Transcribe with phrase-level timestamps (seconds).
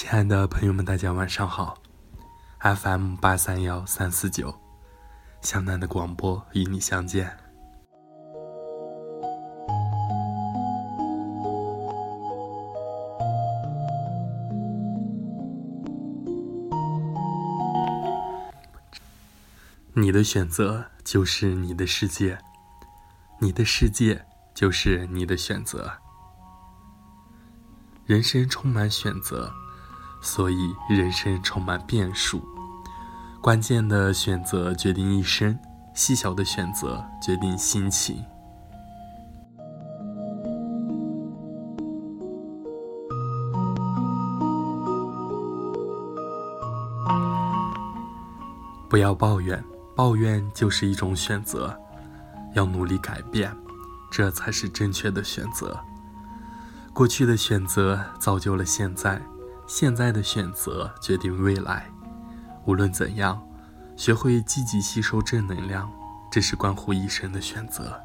[0.00, 1.76] 亲爱的朋友们，大家晚上好。
[2.60, 4.58] FM 八三幺三四九，
[5.42, 7.30] 湘南的广播与你相见。
[19.92, 22.38] 你的选择就是你的世界，
[23.38, 24.24] 你的世界
[24.54, 25.92] 就是你的选择。
[28.06, 29.52] 人生充满选择。
[30.22, 32.40] 所以，人生充满变数，
[33.40, 35.58] 关键的选择决定一生，
[35.94, 38.22] 细小的选择决定心情。
[48.88, 49.62] 不要抱怨，
[49.96, 51.74] 抱怨就是一种选择，
[52.54, 53.56] 要努力改变，
[54.10, 55.78] 这才是正确的选择。
[56.92, 59.22] 过去的选择造就了现在。
[59.72, 61.88] 现在的选择决定未来，
[62.64, 63.40] 无论怎样，
[63.96, 65.88] 学会积极吸收正能量，
[66.28, 67.96] 这是关乎一生的选择。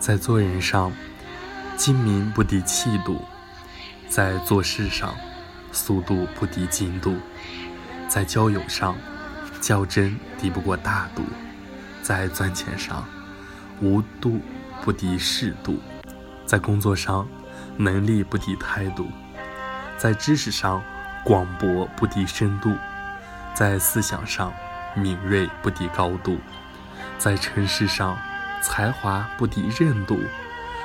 [0.00, 0.90] 在做人上，
[1.76, 3.14] 精明不敌气度；
[4.08, 5.14] 在做事上，
[5.70, 7.12] 速度不敌精度；
[8.08, 8.96] 在交友上，
[9.60, 11.22] 较真敌不过大度；
[12.02, 13.04] 在赚钱上。
[13.80, 14.40] 无度
[14.82, 15.78] 不敌适度，
[16.44, 17.28] 在工作上
[17.76, 19.06] 能力不敌态度，
[19.98, 20.82] 在知识上
[21.24, 22.74] 广博不敌深度，
[23.54, 24.52] 在思想上
[24.94, 26.38] 敏锐不敌高度，
[27.18, 28.16] 在成事上
[28.62, 30.18] 才华不敌韧度，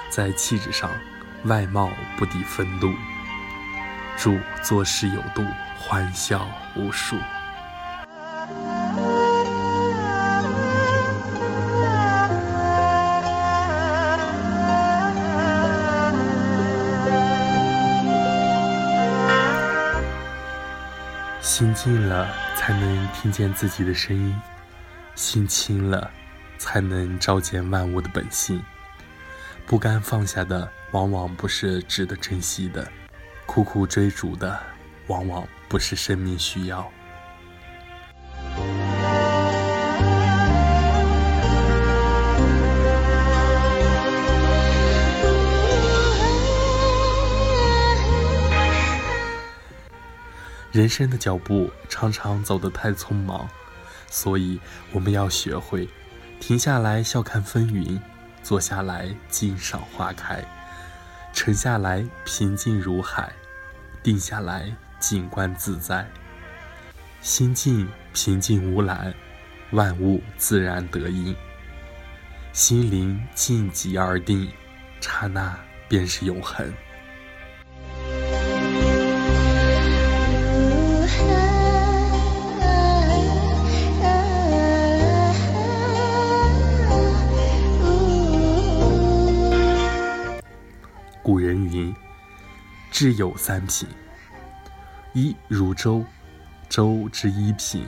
[0.10, 0.90] 在气质上
[1.46, 2.92] 外貌不敌风度。
[4.18, 5.46] 祝做事有度，
[5.80, 6.46] 欢笑
[6.76, 7.16] 无数。
[21.54, 24.34] 心静了，才能听见自己的声音；
[25.16, 26.10] 心清了，
[26.58, 28.64] 才能照见万物的本性。
[29.66, 32.86] 不甘放下的，往往不是值得珍惜的；
[33.46, 34.58] 苦苦追逐的，
[35.08, 36.90] 往往不是生命需要。
[50.72, 53.50] 人生的脚步常常走得太匆忙，
[54.10, 54.58] 所以
[54.94, 55.88] 我们要学会
[56.40, 58.00] 停下来笑看风云，
[58.42, 60.42] 坐下来静赏花开，
[61.34, 63.34] 沉下来平静如海，
[64.02, 66.10] 定下来静观自在。
[67.20, 69.14] 心静平静无澜，
[69.72, 71.36] 万物自然得应。
[72.54, 74.50] 心灵静极而定，
[75.02, 75.54] 刹那
[75.90, 76.74] 便是永恒。
[91.24, 91.96] 古人云
[92.90, 93.88] ：“智有三品，
[95.14, 96.04] 一如粥，
[96.68, 97.86] 粥之一品，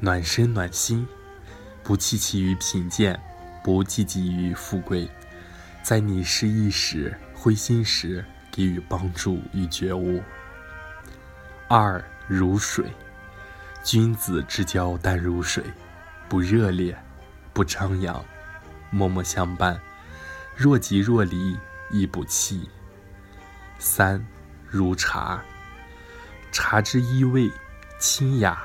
[0.00, 1.06] 暖身暖心，
[1.84, 3.20] 不戚戚于贫贱，
[3.62, 5.08] 不汲汲于富贵，
[5.80, 10.20] 在你失意时、灰心时给予帮助与觉悟。
[11.68, 12.84] 二如水，
[13.84, 15.62] 君子之交淡如水，
[16.28, 16.98] 不热烈，
[17.52, 18.24] 不张扬，
[18.90, 19.80] 默默相伴，
[20.56, 21.56] 若即若离。”
[21.90, 22.68] 亦不弃。
[23.78, 24.24] 三
[24.66, 25.42] 如茶，
[26.50, 27.50] 茶之一味
[27.98, 28.58] 清雅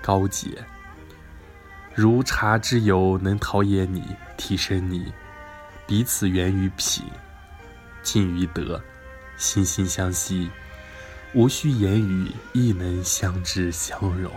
[0.00, 0.64] 高洁，
[1.94, 5.12] 如茶之友能陶冶你、提升你，
[5.86, 7.04] 彼此源于品，
[8.02, 8.82] 近于德，
[9.36, 10.50] 心心相惜，
[11.34, 14.32] 无需言语亦能相知相融。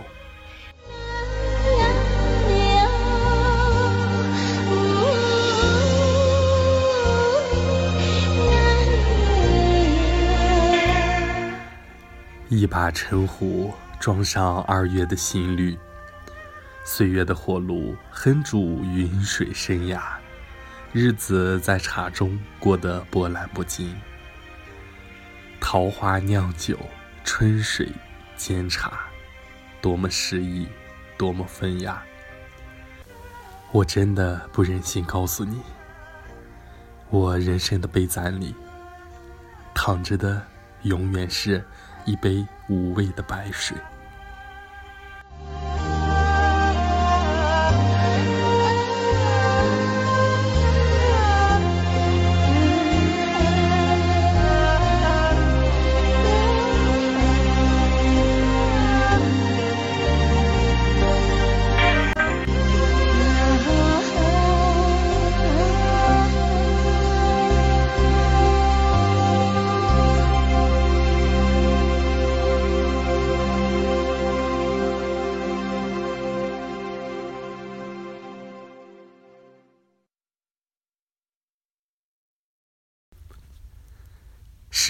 [12.50, 15.78] 一把陈壶装上二月的新绿，
[16.82, 20.00] 岁月的火炉烹煮云水生涯，
[20.90, 23.94] 日子在茶中过得波澜不惊。
[25.60, 26.78] 桃花酿酒，
[27.22, 27.92] 春水
[28.34, 28.98] 煎茶，
[29.82, 30.66] 多么诗意，
[31.18, 32.02] 多么风雅。
[33.72, 35.60] 我真的不忍心告诉你，
[37.10, 38.54] 我人生的杯盏里，
[39.74, 40.42] 躺着的
[40.84, 41.62] 永远是。
[42.08, 43.76] 一杯无味的白水。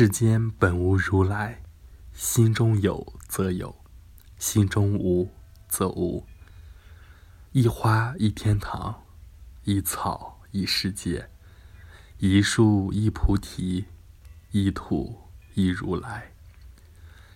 [0.00, 1.60] 世间本无如来，
[2.12, 3.74] 心中有则有，
[4.38, 5.28] 心中无
[5.68, 6.24] 则无。
[7.50, 9.02] 一花一天堂，
[9.64, 11.28] 一草一世界，
[12.18, 13.86] 一树一菩提，
[14.52, 15.18] 一土
[15.54, 16.30] 一如来，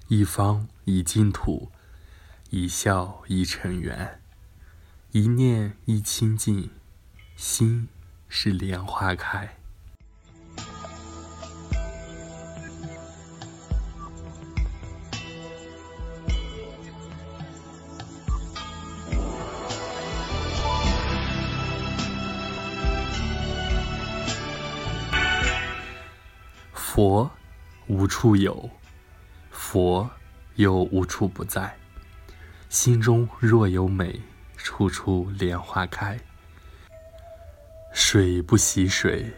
[0.07, 1.73] 一方一净土，
[2.51, 4.23] 一笑一尘缘，
[5.11, 6.71] 一念一清净，
[7.35, 7.89] 心
[8.29, 9.59] 是莲花开。
[27.03, 27.29] 佛
[27.89, 28.71] 无处有，
[29.51, 30.09] 佛
[30.55, 31.77] 又无处不在。
[32.69, 34.21] 心中若有美，
[34.57, 36.17] 处处莲花开。
[37.93, 39.29] 水不洗水，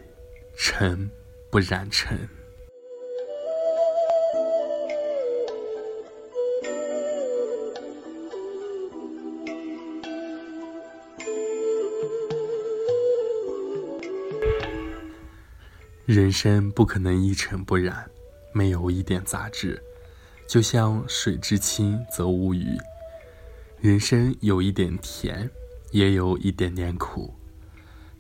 [0.59, 1.11] 尘
[1.51, 2.29] 不染尘。
[16.07, 18.07] 人生不可能一尘不染，
[18.53, 19.83] 没有一点杂质，
[20.47, 22.77] 就像水之清则无鱼。
[23.81, 25.51] 人生有一点甜，
[25.93, 27.35] 也有一点点苦，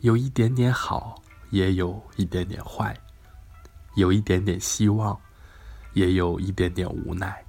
[0.00, 2.98] 有一点点好，也有一点点坏，
[3.96, 5.20] 有一点点希望，
[5.92, 7.44] 也有一点点无奈，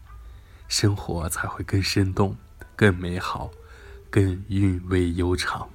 [0.68, 2.36] 生活才会更生动、
[2.76, 3.50] 更美好、
[4.10, 5.66] 更韵味悠长。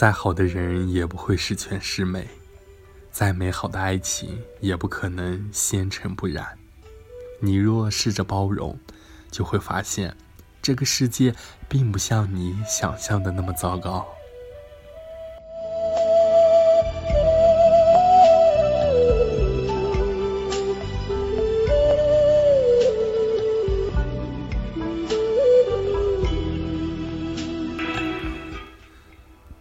[0.00, 2.26] 再好的人也不会十全十美，
[3.10, 6.56] 再美好的爱情也不可能纤尘不染。
[7.38, 8.78] 你若试着包容，
[9.30, 10.16] 就会发现，
[10.62, 11.34] 这个世界
[11.68, 14.08] 并不像你想象的那么糟糕。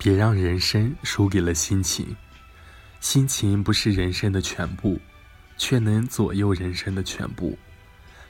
[0.09, 2.17] 别让人生输给了心情，
[2.99, 4.99] 心情不是人生的全部，
[5.55, 7.55] 却能左右人生的全部。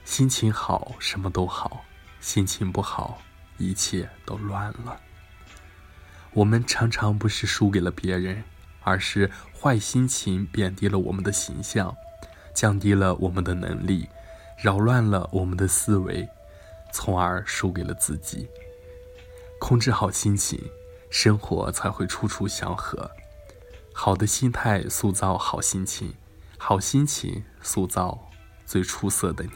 [0.03, 1.85] 心情好，什么都好；
[2.19, 3.21] 心情不好，
[3.57, 4.99] 一切都乱了。
[6.33, 8.43] 我们常常不是输给了别人，
[8.81, 11.95] 而是坏心情贬低了我们的形象，
[12.53, 14.05] 降低了我们的能力，
[14.57, 16.27] 扰乱了我们的思维，
[16.91, 18.49] 从而输给了自己。
[19.61, 20.61] 控制好心情。
[21.09, 23.11] 生活才会处处祥和，
[23.93, 26.13] 好的心态塑造好心情，
[26.57, 28.29] 好心情塑造
[28.65, 29.51] 最出色的你。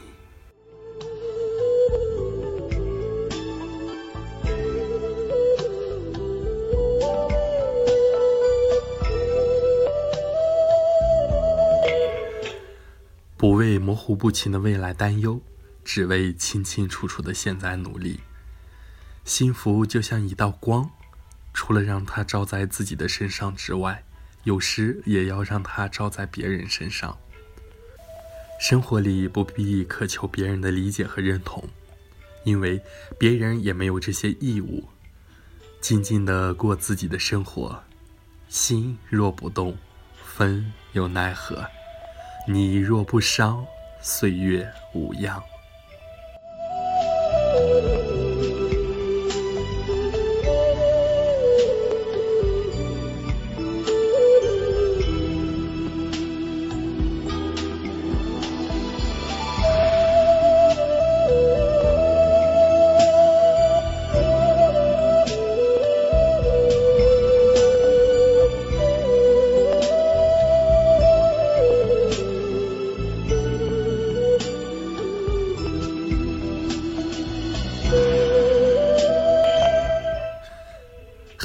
[13.36, 15.40] 不为模糊不清的未来担忧，
[15.84, 18.20] 只为清清楚楚的现在努力。
[19.24, 20.90] 幸福就像一道光。
[21.54, 24.04] 除了让它照在自己的身上之外，
[24.42, 27.16] 有时也要让它照在别人身上。
[28.60, 31.66] 生活里不必渴求别人的理解和认同，
[32.44, 32.80] 因为
[33.18, 34.84] 别人也没有这些义务。
[35.80, 37.82] 静静的过自己的生活，
[38.48, 39.76] 心若不动，
[40.24, 41.66] 风又奈何？
[42.48, 43.64] 你若不伤，
[44.00, 45.42] 岁月无恙。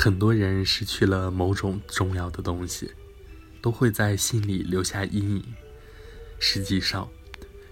[0.01, 2.89] 很多人失去了某种重要的东西，
[3.61, 5.43] 都会在心里留下阴影。
[6.39, 7.09] 实际上，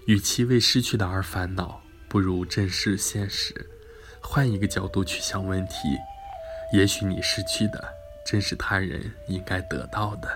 [0.04, 3.70] 与其为失去的而烦恼，不如正视现实，
[4.20, 5.74] 换一个角度去想问题。
[6.74, 7.82] 也许你失去的，
[8.26, 10.28] 正是他人应该得到的。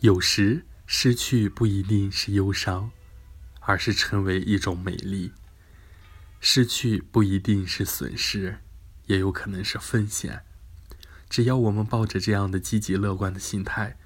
[0.00, 2.90] 有时，失去不一定是忧伤。
[3.68, 5.34] 而是成为一种美丽。
[6.40, 8.60] 失去不一定是损失，
[9.08, 10.42] 也有可能是奉献。
[11.28, 13.98] 只要我们抱着这样的积极乐观的心态，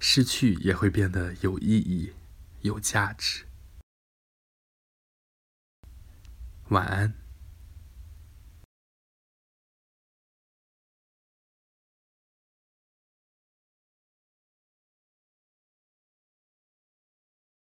[0.00, 2.14] 失去也会变得有意义、
[2.62, 3.44] 有价值。
[6.68, 7.21] 晚安。